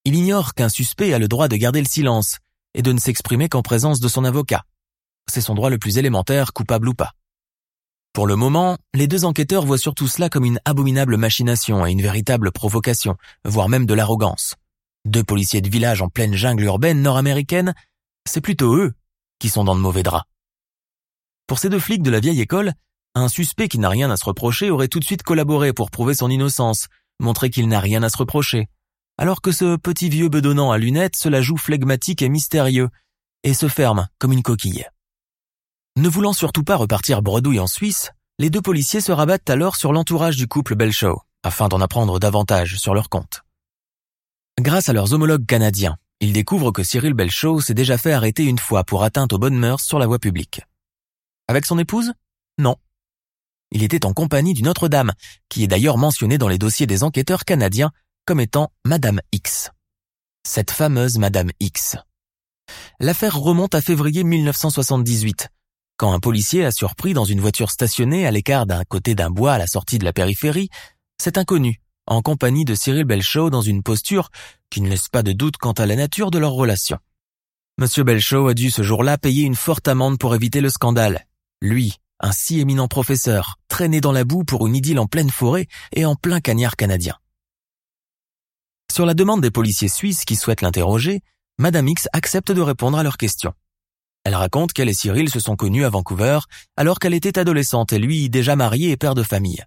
[0.05, 2.39] il ignore qu'un suspect a le droit de garder le silence
[2.75, 4.65] et de ne s'exprimer qu'en présence de son avocat.
[5.29, 7.13] C'est son droit le plus élémentaire, coupable ou pas.
[8.15, 12.01] Pour le moment, les deux enquêteurs voient surtout cela comme une abominable machination et une
[12.01, 14.55] véritable provocation, voire même de l'arrogance.
[15.05, 17.75] Deux policiers de village en pleine jungle urbaine nord-américaine,
[18.25, 18.95] c'est plutôt eux
[19.41, 20.27] qui sont dans de mauvais draps.
[21.49, 22.75] Pour ces deux flics de la vieille école,
[23.17, 26.15] un suspect qui n'a rien à se reprocher aurait tout de suite collaboré pour prouver
[26.15, 26.87] son innocence,
[27.19, 28.69] montrer qu'il n'a rien à se reprocher.
[29.19, 32.91] Alors que ce petit vieux bedonnant à lunettes se la joue flegmatique et mystérieux,
[33.43, 34.87] et se ferme comme une coquille.
[35.97, 39.93] Ne voulant surtout pas repartir bredouille en Suisse, les deux policiers se rabattent alors sur
[39.93, 43.43] l'entourage du couple Belchaud, afin d'en apprendre davantage sur leur compte.
[44.61, 48.59] Grâce à leurs homologues canadiens, ils découvrent que Cyril Belchaud s'est déjà fait arrêter une
[48.59, 50.63] fois pour atteinte aux bonnes mœurs sur la voie publique.
[51.47, 52.13] Avec son épouse?
[52.59, 52.75] Non.
[53.71, 55.13] Il était en compagnie d'une autre dame,
[55.49, 57.93] qui est d'ailleurs mentionnée dans les dossiers des enquêteurs canadiens
[58.27, 59.71] comme étant Madame X.
[60.45, 61.97] Cette fameuse Madame X.
[62.99, 65.51] L'affaire remonte à février 1978,
[66.05, 69.55] quand un policier a surpris dans une voiture stationnée à l'écart d'un côté d'un bois
[69.55, 70.69] à la sortie de la périphérie,
[71.17, 74.29] cet inconnu, en compagnie de Cyril Belchaud dans une posture
[74.69, 76.99] qui ne laisse pas de doute quant à la nature de leur relation.
[77.79, 81.27] Monsieur Belchaud a dû ce jour-là payer une forte amende pour éviter le scandale.
[81.63, 85.69] Lui, un si éminent professeur, traîné dans la boue pour une idylle en pleine forêt
[85.93, 87.17] et en plein cagnard canadien.
[88.93, 91.23] Sur la demande des policiers suisses qui souhaitent l'interroger,
[91.57, 93.55] Madame X accepte de répondre à leurs questions.
[94.25, 96.41] Elle raconte qu'elle et Cyril se sont connus à Vancouver
[96.77, 99.65] alors qu'elle était adolescente et lui déjà marié et père de famille.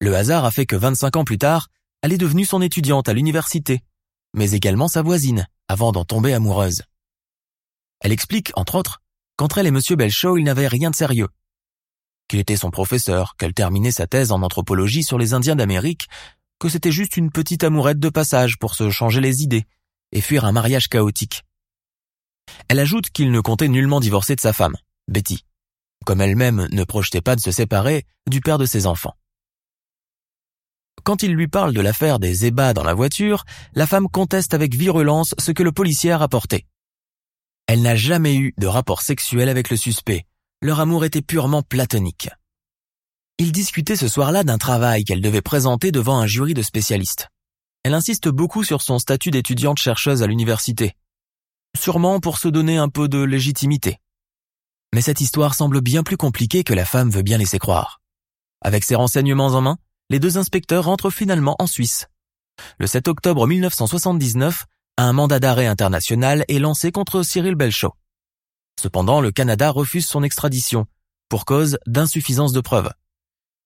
[0.00, 1.68] Le hasard a fait que 25 ans plus tard,
[2.02, 3.82] elle est devenue son étudiante à l'université,
[4.32, 6.82] mais également sa voisine, avant d'en tomber amoureuse.
[8.00, 9.02] Elle explique, entre autres,
[9.36, 11.28] qu'entre elle et Monsieur Belchaud, il n'avait rien de sérieux.
[12.28, 16.08] Qu'il était son professeur, qu'elle terminait sa thèse en anthropologie sur les Indiens d'Amérique,
[16.58, 19.66] que c'était juste une petite amourette de passage pour se changer les idées
[20.12, 21.44] et fuir un mariage chaotique.
[22.68, 24.76] Elle ajoute qu'il ne comptait nullement divorcer de sa femme,
[25.08, 25.44] Betty,
[26.04, 29.14] comme elle-même ne projetait pas de se séparer du père de ses enfants.
[31.04, 34.74] Quand il lui parle de l'affaire des ébats dans la voiture, la femme conteste avec
[34.74, 36.66] virulence ce que le policier a rapporté.
[37.66, 40.24] Elle n'a jamais eu de rapport sexuel avec le suspect.
[40.60, 42.28] Leur amour était purement platonique.
[43.38, 47.28] Ils discutaient ce soir-là d'un travail qu'elle devait présenter devant un jury de spécialistes.
[47.84, 50.94] Elle insiste beaucoup sur son statut d'étudiante chercheuse à l'université.
[51.76, 53.98] Sûrement pour se donner un peu de légitimité.
[54.94, 58.00] Mais cette histoire semble bien plus compliquée que la femme veut bien laisser croire.
[58.62, 59.78] Avec ses renseignements en main,
[60.10, 62.06] les deux inspecteurs rentrent finalement en Suisse.
[62.78, 67.94] Le 7 octobre 1979, un mandat d'arrêt international est lancé contre Cyril Belchaud.
[68.80, 70.86] Cependant, le Canada refuse son extradition,
[71.28, 72.90] pour cause d'insuffisance de preuves.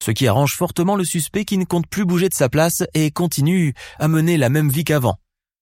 [0.02, 3.10] Ce qui arrange fortement le suspect qui ne compte plus bouger de sa place et
[3.12, 5.18] continue à mener la même vie qu'avant,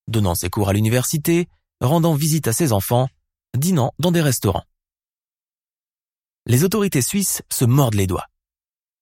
[0.07, 1.47] donnant ses cours à l'université,
[1.81, 3.09] rendant visite à ses enfants,
[3.57, 4.63] dînant dans des restaurants.
[6.45, 8.27] Les autorités suisses se mordent les doigts.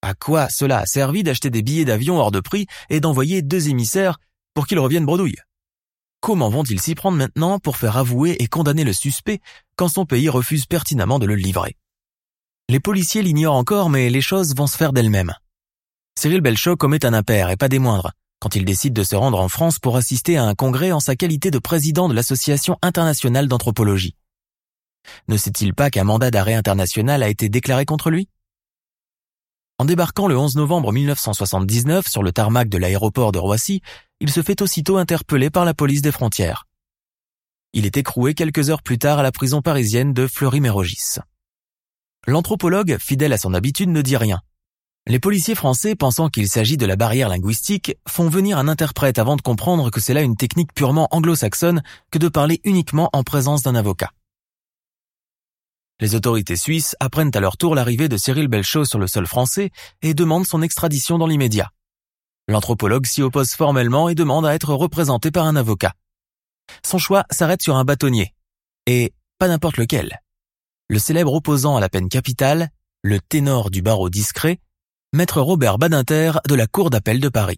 [0.01, 3.69] À quoi cela a servi d'acheter des billets d'avion hors de prix et d'envoyer deux
[3.69, 4.17] émissaires
[4.53, 5.37] pour qu'ils reviennent bredouille?
[6.21, 9.39] Comment vont-ils s'y prendre maintenant pour faire avouer et condamner le suspect
[9.77, 11.77] quand son pays refuse pertinemment de le livrer?
[12.69, 15.33] Les policiers l'ignorent encore, mais les choses vont se faire d'elles-mêmes.
[16.17, 19.39] Cyril Belchaud commet un impair, et pas des moindres, quand il décide de se rendre
[19.39, 23.47] en France pour assister à un congrès en sa qualité de président de l'Association internationale
[23.47, 24.15] d'anthropologie.
[25.27, 28.29] Ne sait-il pas qu'un mandat d'arrêt international a été déclaré contre lui?
[29.77, 33.81] En débarquant le 11 novembre 1979 sur le tarmac de l'aéroport de Roissy,
[34.19, 36.65] il se fait aussitôt interpeller par la police des frontières.
[37.71, 41.19] Il est écroué quelques heures plus tard à la prison parisienne de Fleury-Mérogis.
[42.27, 44.41] L'anthropologue, fidèle à son habitude, ne dit rien.
[45.07, 49.35] Les policiers français, pensant qu'il s'agit de la barrière linguistique, font venir un interprète avant
[49.35, 51.81] de comprendre que c'est là une technique purement anglo-saxonne
[52.11, 54.11] que de parler uniquement en présence d'un avocat.
[55.99, 59.71] Les autorités suisses apprennent à leur tour l'arrivée de Cyril Belchaud sur le sol français
[60.01, 61.71] et demandent son extradition dans l'immédiat.
[62.47, 65.93] L'anthropologue s'y oppose formellement et demande à être représenté par un avocat.
[66.85, 68.33] Son choix s'arrête sur un bâtonnier.
[68.85, 70.19] Et pas n'importe lequel.
[70.87, 72.69] Le célèbre opposant à la peine capitale,
[73.01, 74.59] le ténor du barreau discret,
[75.11, 77.57] maître Robert Badinter de la Cour d'appel de Paris.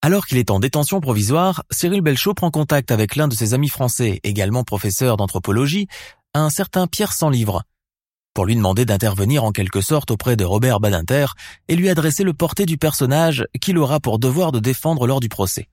[0.00, 3.68] Alors qu'il est en détention provisoire, Cyril Belchaud prend contact avec l'un de ses amis
[3.68, 5.88] français, également professeur d'anthropologie,
[6.34, 7.64] un certain Pierre Livre
[8.34, 11.26] pour lui demander d'intervenir en quelque sorte auprès de Robert Badinter
[11.68, 15.28] et lui adresser le portrait du personnage qu'il aura pour devoir de défendre lors du
[15.28, 15.68] procès.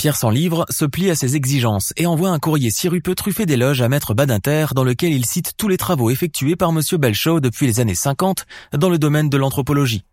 [0.00, 3.82] Pierre sans livre se plie à ses exigences et envoie un courrier sirupeux truffé d'éloges
[3.82, 6.80] à Maître Badinter dans lequel il cite tous les travaux effectués par M.
[6.92, 10.06] Belchaud depuis les années 50 dans le domaine de l'anthropologie,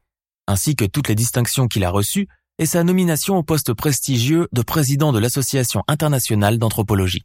[0.46, 2.28] ainsi que toutes les distinctions qu'il a reçues
[2.60, 7.24] et sa nomination au poste prestigieux de président de l'Association internationale d'anthropologie.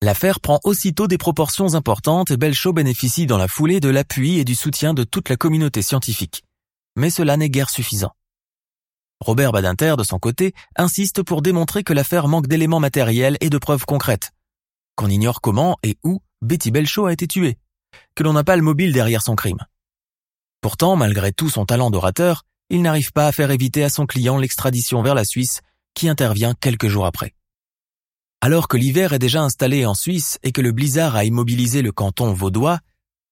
[0.00, 4.44] L'affaire prend aussitôt des proportions importantes et Belchaud bénéficie dans la foulée de l'appui et
[4.44, 6.44] du soutien de toute la communauté scientifique.
[6.94, 8.12] Mais cela n'est guère suffisant.
[9.20, 13.58] Robert Badinter, de son côté, insiste pour démontrer que l'affaire manque d'éléments matériels et de
[13.58, 14.32] preuves concrètes.
[14.96, 17.58] Qu'on ignore comment et où Betty Belchaud a été tuée.
[18.14, 19.58] Que l'on n'a pas le mobile derrière son crime.
[20.60, 24.38] Pourtant, malgré tout son talent d'orateur, il n'arrive pas à faire éviter à son client
[24.38, 25.62] l'extradition vers la Suisse,
[25.94, 27.34] qui intervient quelques jours après.
[28.40, 31.90] Alors que l'hiver est déjà installé en Suisse et que le blizzard a immobilisé le
[31.90, 32.78] canton vaudois,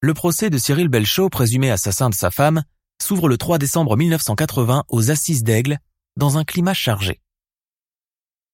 [0.00, 2.62] le procès de Cyril Belchaud, présumé assassin de sa femme,
[3.00, 5.78] s'ouvre le 3 décembre 1980 aux Assises d'Aigle,
[6.16, 7.20] dans un climat chargé.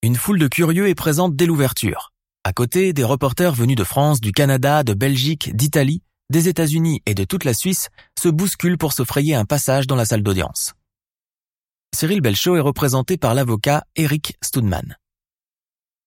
[0.03, 2.13] Une foule de curieux est présente dès l'ouverture.
[2.45, 7.15] À côté, des reporters venus de France, du Canada, de Belgique, d'Italie, des États-Unis et
[7.15, 10.73] de toute la Suisse se bousculent pour se frayer un passage dans la salle d'audience.
[11.95, 14.97] Cyril Belchaud est représenté par l'avocat Eric Studman.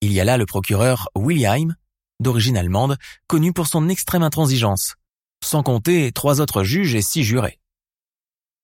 [0.02, 1.76] Il y a là le procureur William,
[2.20, 4.96] d'origine allemande, connu pour son extrême intransigeance,
[5.44, 7.60] sans compter trois autres juges et six jurés.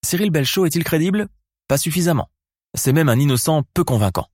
[0.03, 1.27] Cyril Belchaud est-il crédible?
[1.67, 2.29] Pas suffisamment.
[2.75, 4.27] C'est même un innocent peu convaincant.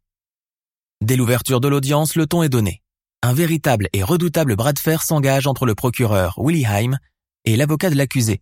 [1.01, 2.81] Dès l'ouverture de l'audience, le ton est donné.
[3.21, 6.97] Un véritable et redoutable bras de fer s'engage entre le procureur William
[7.45, 8.41] et l'avocat de l'accusé,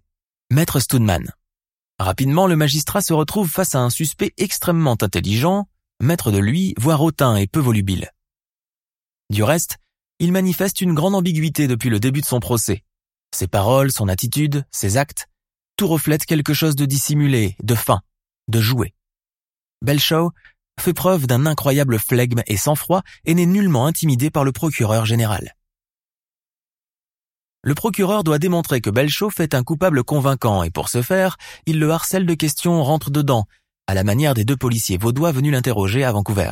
[0.52, 1.32] Maître Studman.
[2.00, 5.68] Rapidement, le magistrat se retrouve face à un suspect extrêmement intelligent,
[6.02, 8.12] maître de lui, voire hautain et peu volubile.
[9.30, 9.78] Du reste,
[10.20, 12.84] il manifeste une grande ambiguïté depuis le début de son procès.
[13.34, 15.28] Ses paroles, son attitude, ses actes,
[15.76, 18.02] tout reflète quelque chose de dissimulé, de fin,
[18.48, 18.94] de joué.
[19.82, 20.32] Belchaud
[20.80, 25.56] fait preuve d'un incroyable flegme et sang-froid et n'est nullement intimidé par le procureur général.
[27.64, 31.80] Le procureur doit démontrer que Belchaud fait un coupable convaincant et pour ce faire, il
[31.80, 33.46] le harcèle de questions rentre dedans,
[33.88, 36.52] à la manière des deux policiers vaudois venus l'interroger à Vancouver.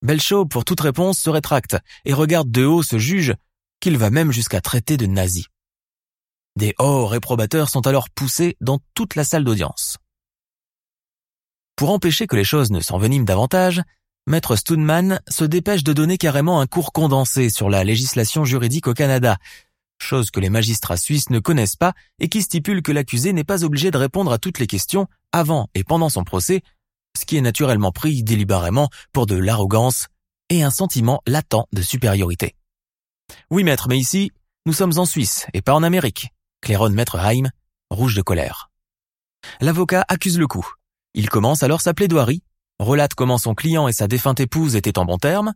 [0.00, 3.34] Belchaud, pour toute réponse, se rétracte et regarde de haut ce juge
[3.80, 5.46] qu'il va même jusqu'à traiter de nazi.
[6.56, 9.96] Des hauts réprobateurs sont alors poussés dans toute la salle d'audience.
[11.76, 13.82] Pour empêcher que les choses ne s'enveniment davantage,
[14.26, 18.94] Maître Stoneman se dépêche de donner carrément un cours condensé sur la législation juridique au
[18.94, 19.38] Canada,
[19.98, 23.64] chose que les magistrats suisses ne connaissent pas et qui stipule que l'accusé n'est pas
[23.64, 26.62] obligé de répondre à toutes les questions avant et pendant son procès,
[27.18, 30.08] ce qui est naturellement pris délibérément pour de l'arrogance
[30.50, 32.54] et un sentiment latent de supériorité.
[33.50, 34.30] Oui maître, mais ici,
[34.66, 36.28] nous sommes en Suisse et pas en Amérique,
[36.62, 37.50] claironne maître Haim,
[37.90, 38.70] rouge de colère.
[39.60, 40.66] L'avocat accuse le coup.
[41.14, 42.42] Il commence alors sa plaidoirie,
[42.78, 45.52] relate comment son client et sa défunte épouse étaient en bon terme,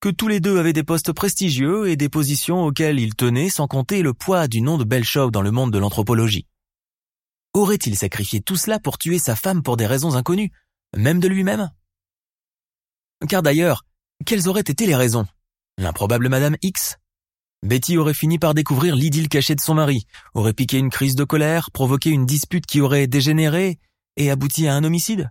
[0.00, 3.66] que tous les deux avaient des postes prestigieux et des positions auxquelles ils tenaient sans
[3.66, 6.46] compter le poids du nom de Belchov dans le monde de l'anthropologie.
[7.54, 10.52] Aurait-il sacrifié tout cela pour tuer sa femme pour des raisons inconnues,
[10.96, 11.70] même de lui-même?
[13.28, 13.84] Car d'ailleurs,
[14.26, 15.26] quelles auraient été les raisons?
[15.78, 16.98] L'improbable Madame X?
[17.62, 21.24] Betty aurait fini par découvrir l'idylle cachée de son mari, aurait piqué une crise de
[21.24, 23.78] colère, provoqué une dispute qui aurait dégénéré
[24.16, 25.30] et abouti à un homicide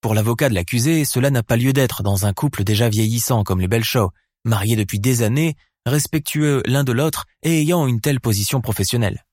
[0.00, 3.60] pour l'avocat de l'accusé, cela n'a pas lieu d'être dans un couple déjà vieillissant comme
[3.60, 4.12] les Belchaux,
[4.44, 9.24] mariés depuis des années, respectueux l'un de l'autre et ayant une telle position professionnelle.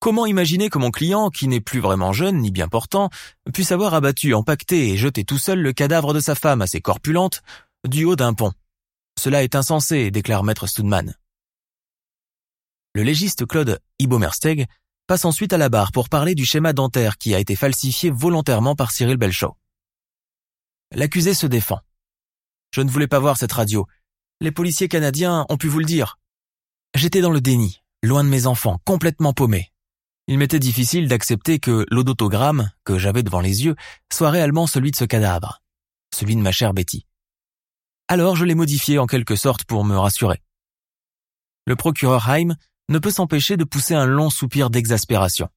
[0.00, 3.08] Comment imaginer que mon client, qui n'est plus vraiment jeune ni bien portant,
[3.52, 7.42] puisse avoir abattu, empaqueté et jeté tout seul le cadavre de sa femme assez corpulente
[7.86, 8.52] du haut d'un pont?
[9.24, 11.14] Cela est insensé, déclare maître Studman.
[12.94, 14.66] Le légiste Claude Ibomersteg
[15.06, 18.76] passe ensuite à la barre pour parler du schéma dentaire qui a été falsifié volontairement
[18.76, 19.56] par Cyril Belchaud.
[20.92, 21.80] L'accusé se défend.
[22.70, 23.86] Je ne voulais pas voir cette radio.
[24.42, 26.18] Les policiers canadiens ont pu vous le dire.
[26.94, 29.72] J'étais dans le déni, loin de mes enfants, complètement paumé.
[30.26, 33.74] Il m'était difficile d'accepter que l'odotogramme que j'avais devant les yeux
[34.12, 35.62] soit réellement celui de ce cadavre,
[36.14, 37.06] celui de ma chère Betty.
[38.08, 40.42] Alors je l'ai modifié en quelque sorte pour me rassurer.
[41.66, 42.54] Le procureur Heim
[42.90, 45.48] ne peut s'empêcher de pousser un long soupir d'exaspération.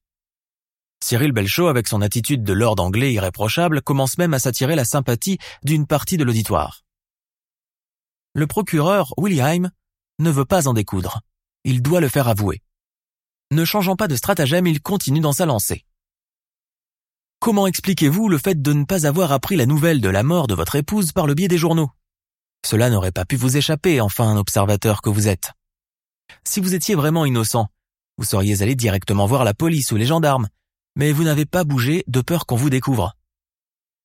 [1.04, 5.38] Cyril Belchaud, avec son attitude de lord anglais irréprochable, commence même à s'attirer la sympathie
[5.62, 6.82] d'une partie de l'auditoire.
[8.34, 9.70] Le procureur, William,
[10.18, 11.20] ne veut pas en découdre.
[11.64, 12.62] Il doit le faire avouer.
[13.50, 15.84] Ne changeant pas de stratagème, il continue dans sa lancée.
[17.40, 20.54] Comment expliquez-vous le fait de ne pas avoir appris la nouvelle de la mort de
[20.54, 21.90] votre épouse par le biais des journaux?
[22.66, 25.52] Cela n'aurait pas pu vous échapper, enfin, un observateur que vous êtes.
[26.44, 27.68] Si vous étiez vraiment innocent,
[28.18, 30.48] vous seriez allé directement voir la police ou les gendarmes,
[30.96, 33.14] mais vous n'avez pas bougé de peur qu'on vous découvre.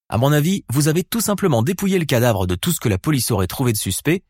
[0.09, 2.99] À mon avis, vous avez tout simplement dépouillé le cadavre de tout ce que la
[2.99, 4.23] police aurait trouvé de suspect,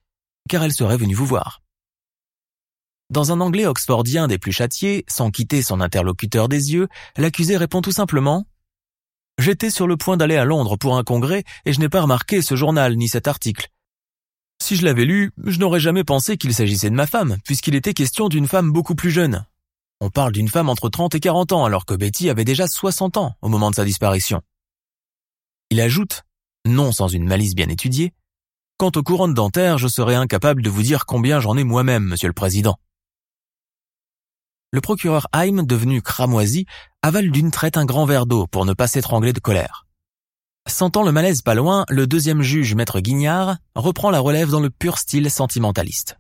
[0.48, 1.62] car elle serait venue vous voir.
[3.10, 7.82] Dans un anglais oxfordien des plus châtiés, sans quitter son interlocuteur des yeux, l'accusé répond
[7.82, 8.48] tout simplement
[9.40, 12.42] J'étais sur le point d'aller à Londres pour un congrès et je n'ai pas remarqué
[12.42, 13.73] ce journal ni cet article.
[14.64, 17.94] Si je l'avais lu, je n'aurais jamais pensé qu'il s'agissait de ma femme, puisqu'il était
[17.94, 19.46] question d'une femme beaucoup plus jeune.
[20.00, 23.18] On parle d'une femme entre 30 et 40 ans, alors que Betty avait déjà 60
[23.18, 24.42] ans au moment de sa disparition.
[25.70, 26.24] Il ajoute,
[26.66, 28.14] non sans une malice bien étudiée,
[28.78, 32.30] Quant aux couronnes dentaires, je serais incapable de vous dire combien j'en ai moi-même, monsieur
[32.30, 32.78] le président.
[34.72, 36.68] Le procureur Haim, devenu cramoisi,
[37.02, 39.88] avale d'une traite un grand verre d'eau pour ne pas s'étrangler de colère.
[40.68, 44.70] Sentant le malaise pas loin, le deuxième juge, maître Guignard, reprend la relève dans le
[44.70, 46.18] pur style sentimentaliste.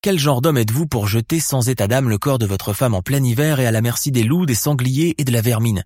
[0.00, 3.02] Quel genre d'homme êtes-vous pour jeter sans état d'âme le corps de votre femme en
[3.02, 5.84] plein hiver et à la merci des loups, des sangliers et de la vermine?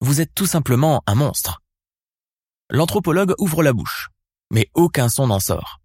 [0.00, 1.60] Vous êtes tout simplement un monstre.
[2.70, 4.10] L'anthropologue ouvre la bouche,
[4.50, 5.80] mais aucun son n'en sort.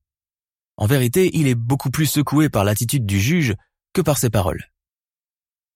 [0.78, 3.56] En vérité, il est beaucoup plus secoué par l'attitude du juge
[3.93, 4.63] que par ses paroles.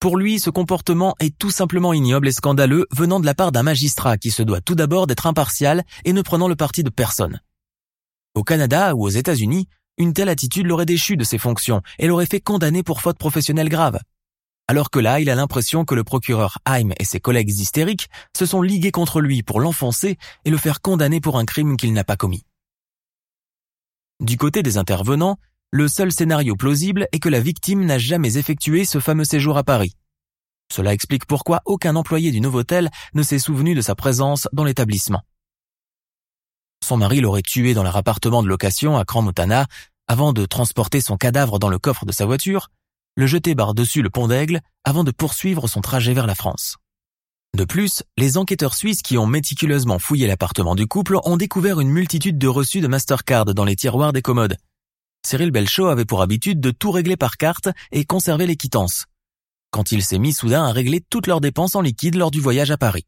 [0.02, 3.62] Pour lui, ce comportement est tout simplement ignoble et scandaleux venant de la part d'un
[3.62, 7.40] magistrat qui se doit tout d'abord d'être impartial et ne prenant le parti de personne.
[8.34, 12.26] Au Canada ou aux États-Unis, une telle attitude l'aurait déchu de ses fonctions et l'aurait
[12.26, 14.00] fait condamner pour faute professionnelle grave.
[14.66, 18.44] Alors que là, il a l'impression que le procureur Haim et ses collègues hystériques se
[18.44, 22.02] sont ligués contre lui pour l'enfoncer et le faire condamner pour un crime qu'il n'a
[22.02, 22.44] pas commis.
[24.18, 25.38] Du côté des intervenants,
[25.74, 29.64] le seul scénario plausible est que la victime n'a jamais effectué ce fameux séjour à
[29.64, 29.96] Paris.
[30.70, 35.22] Cela explique pourquoi aucun employé du Novotel ne s'est souvenu de sa présence dans l'établissement.
[36.84, 39.66] Son mari l'aurait tué dans leur appartement de location à Crans-Montana
[40.08, 42.68] avant de transporter son cadavre dans le coffre de sa voiture,
[43.16, 46.76] le jeter par-dessus le pont d'Aigle avant de poursuivre son trajet vers la France.
[47.56, 51.90] De plus, les enquêteurs suisses qui ont méticuleusement fouillé l'appartement du couple ont découvert une
[51.90, 54.58] multitude de reçus de Mastercard dans les tiroirs des commodes,
[55.24, 59.06] Cyril Belchaud avait pour habitude de tout régler par carte et conserver les quittances,
[59.70, 62.70] quand il s'est mis soudain à régler toutes leurs dépenses en liquide lors du voyage
[62.70, 63.06] à Paris.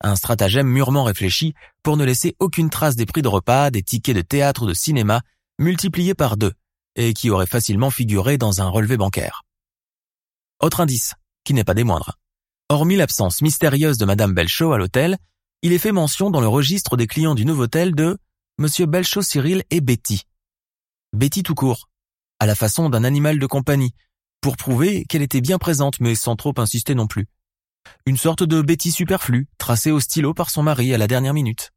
[0.00, 4.16] Un stratagème mûrement réfléchi pour ne laisser aucune trace des prix de repas, des tickets
[4.16, 5.22] de théâtre ou de cinéma
[5.60, 6.52] multipliés par deux,
[6.96, 9.42] et qui aurait facilement figuré dans un relevé bancaire.
[10.60, 11.14] Autre indice,
[11.44, 12.18] qui n'est pas des moindres.
[12.68, 15.18] Hormis l'absence mystérieuse de Madame Belchaud à l'hôtel,
[15.62, 18.18] il est fait mention dans le registre des clients du nouveau hôtel de
[18.58, 20.24] Monsieur Belchaud Cyril et Betty,
[21.14, 21.90] Betty tout court.
[22.40, 23.94] à la façon d'un animal de compagnie,
[24.40, 27.26] pour prouver qu'elle était bien présente mais sans trop insister non plus.
[28.06, 31.70] Une sorte de bêtise superflue, tracée au stylo par son mari à la dernière minute.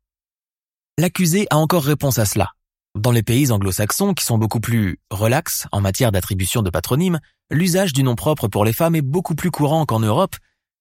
[0.97, 2.53] L'accusé a encore réponse à cela.
[2.95, 7.19] Dans les pays anglo-saxons qui sont beaucoup plus relax en matière d'attribution de patronymes,
[7.51, 10.37] l'usage du nom propre pour les femmes est beaucoup plus courant qu'en Europe,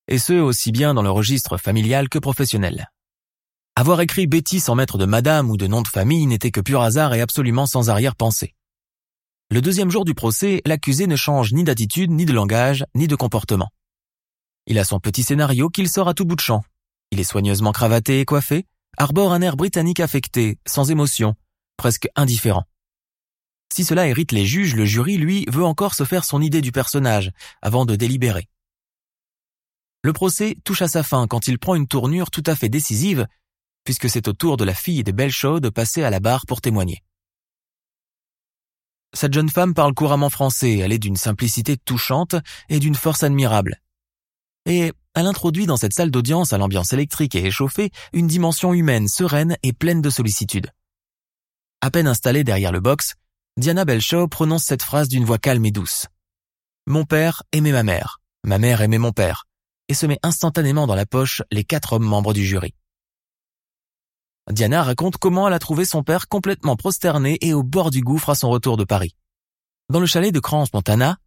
[0.07, 2.89] et ce aussi bien dans le registre familial que professionnel.
[3.77, 6.81] Avoir écrit Betty sans mettre de madame ou de nom de famille n'était que pur
[6.81, 8.55] hasard et absolument sans arrière-pensée.
[9.51, 13.16] Le deuxième jour du procès, l'accusé ne change ni d'attitude, ni de langage, ni de
[13.16, 13.70] comportement.
[14.68, 16.62] Il a son petit scénario qu'il sort à tout bout de champ.
[17.11, 18.64] Il est soigneusement cravaté et coiffé,
[18.97, 21.35] arbore un air britannique affecté, sans émotion,
[21.77, 22.68] presque indifférent.
[23.72, 26.70] Si cela hérite les juges, le jury, lui, veut encore se faire son idée du
[26.70, 28.49] personnage, avant de délibérer.
[30.05, 33.27] Le procès touche à sa fin quand il prend une tournure tout à fait décisive,
[33.85, 36.61] puisque c'est au tour de la fille des Belchauds de passer à la barre pour
[36.61, 37.03] témoigner.
[39.14, 42.35] Cette jeune femme parle couramment français, elle est d'une simplicité touchante
[42.68, 43.80] et d'une force admirable.
[44.66, 49.07] Et elle introduit dans cette salle d'audience à l'ambiance électrique et échauffée une dimension humaine,
[49.07, 50.70] sereine et pleine de sollicitude.
[51.80, 53.14] À peine installée derrière le box,
[53.57, 56.07] Diana Belchaud prononce cette phrase d'une voix calme et douce.
[56.87, 59.45] Mon père aimait ma mère, ma mère aimait mon père,
[59.89, 62.74] et se met instantanément dans la poche les quatre hommes membres du jury.
[64.51, 68.30] Diana raconte comment elle a trouvé son père complètement prosterné et au bord du gouffre
[68.30, 69.16] à son retour de Paris.
[69.90, 71.18] Dans le chalet de Crans, Montana,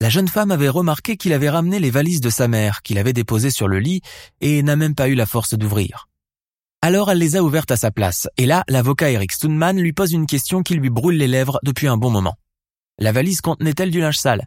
[0.00, 3.12] la jeune femme avait remarqué qu'il avait ramené les valises de sa mère, qu'il avait
[3.12, 4.00] déposées sur le lit,
[4.40, 6.08] et n'a même pas eu la force d'ouvrir.
[6.80, 10.12] Alors elle les a ouvertes à sa place, et là, l'avocat Eric Stoneman lui pose
[10.12, 12.36] une question qui lui brûle les lèvres depuis un bon moment.
[12.98, 14.46] La valise contenait-elle du linge sale?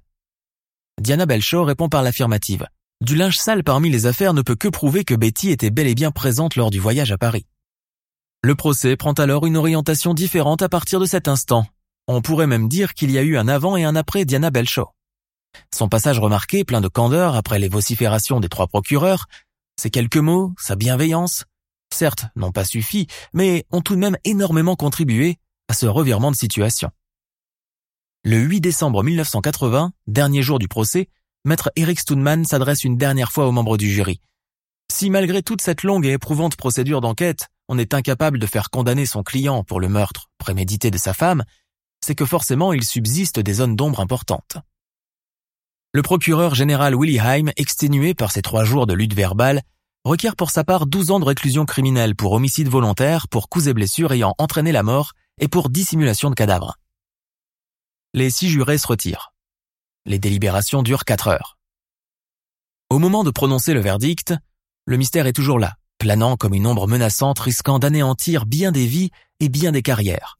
[0.99, 2.67] Diana Belchaud répond par l'affirmative.
[3.01, 5.95] Du linge sale parmi les affaires ne peut que prouver que Betty était bel et
[5.95, 7.45] bien présente lors du voyage à Paris.
[8.45, 11.65] Le procès prend alors une orientation différente à partir de cet instant.
[12.09, 14.89] On pourrait même dire qu'il y a eu un avant et un après Diana Belchaud.
[15.73, 19.27] Son passage remarqué, plein de candeur après les vociférations des trois procureurs,
[19.79, 21.45] ses quelques mots, sa bienveillance,
[21.93, 25.37] certes, n'ont pas suffi, mais ont tout de même énormément contribué
[25.69, 26.91] à ce revirement de situation.
[28.25, 31.07] Le 8 décembre 1980, dernier jour du procès,
[31.45, 34.19] maître Eric Stoneman s'adresse une dernière fois aux membres du jury.
[34.91, 39.05] Si malgré toute cette longue et éprouvante procédure d'enquête, on est incapable de faire condamner
[39.05, 41.43] son client pour le meurtre prémédité de sa femme,
[42.01, 44.57] c'est que forcément il subsiste des zones d'ombre importantes.
[45.93, 49.61] Le procureur général Willy Heim, exténué par ces trois jours de lutte verbale,
[50.03, 53.73] requiert pour sa part 12 ans de réclusion criminelle pour homicide volontaire, pour coups et
[53.73, 56.77] blessures ayant entraîné la mort et pour dissimulation de cadavres.
[58.13, 59.33] Les six jurés se retirent.
[60.05, 61.57] Les délibérations durent quatre heures.
[62.89, 64.33] Au moment de prononcer le verdict,
[64.85, 69.11] le mystère est toujours là planant comme une ombre menaçante risquant d'anéantir bien des vies
[69.39, 70.37] et bien des carrières.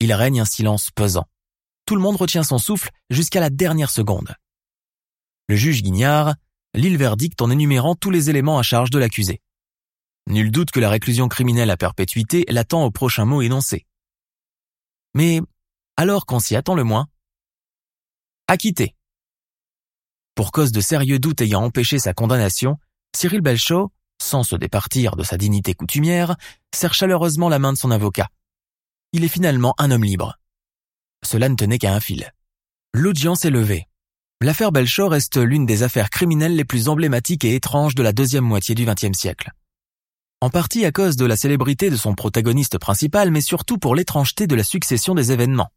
[0.00, 1.26] Il règne un silence pesant.
[1.86, 4.34] Tout le monde retient son souffle jusqu'à la dernière seconde.
[5.48, 6.34] Le juge Guignard
[6.74, 9.40] lit le verdict en énumérant tous les éléments à charge de l'accusé.
[10.28, 13.86] Nul doute que la réclusion criminelle à perpétuité l'attend au prochain mot énoncé.
[15.14, 15.40] Mais,
[15.96, 17.06] alors qu'on s'y attend le moins,
[18.48, 18.96] acquitté.
[20.34, 22.76] Pour cause de sérieux doutes ayant empêché sa condamnation,
[23.14, 26.36] Cyril Belchaud sans se départir de sa dignité coutumière,
[26.74, 28.28] serre chaleureusement la main de son avocat.
[29.12, 30.38] Il est finalement un homme libre.
[31.24, 32.32] Cela ne tenait qu'à un fil.
[32.92, 33.86] L'audience est levée.
[34.42, 38.44] L'affaire Belchor reste l'une des affaires criminelles les plus emblématiques et étranges de la deuxième
[38.44, 39.50] moitié du XXe siècle.
[40.42, 44.46] En partie à cause de la célébrité de son protagoniste principal, mais surtout pour l'étrangeté
[44.46, 45.70] de la succession des événements.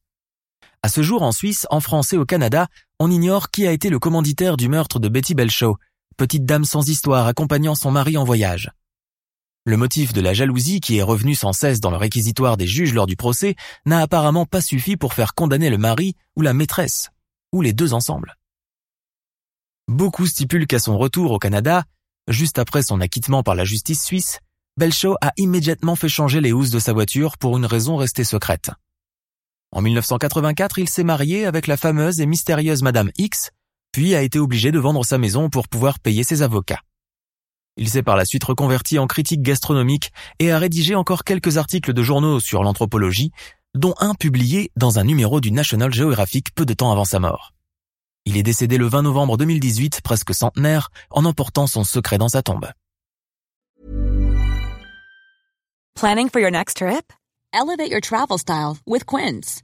[0.82, 2.68] À ce jour en Suisse, en France et au Canada,
[3.00, 5.78] on ignore qui a été le commanditaire du meurtre de Betty Belchaud,
[6.20, 8.72] petite dame sans histoire accompagnant son mari en voyage.
[9.64, 12.94] Le motif de la jalousie qui est revenu sans cesse dans le réquisitoire des juges
[12.94, 13.56] lors du procès
[13.86, 17.10] n'a apparemment pas suffi pour faire condamner le mari ou la maîtresse,
[17.54, 18.36] ou les deux ensemble.
[19.88, 21.86] Beaucoup stipulent qu'à son retour au Canada,
[22.28, 24.40] juste après son acquittement par la justice suisse,
[24.76, 28.72] Belchaud a immédiatement fait changer les housses de sa voiture pour une raison restée secrète.
[29.72, 33.52] En 1984, il s'est marié avec la fameuse et mystérieuse Madame X,
[33.92, 36.82] puis a été obligé de vendre sa maison pour pouvoir payer ses avocats.
[37.78, 41.94] Il s'est par la suite reconverti en critique gastronomique et a rédigé encore quelques articles
[41.94, 43.32] de journaux sur l'anthropologie,
[43.74, 47.54] dont un publié dans un numéro du National Geographic peu de temps avant sa mort.
[48.26, 52.44] Il est décédé le 20 novembre 2018, presque centenaire, en emportant son secret dans sa
[52.44, 52.70] tombe.
[55.96, 57.12] Planning for your next trip?
[57.54, 59.64] Elevate your travel style with Quince.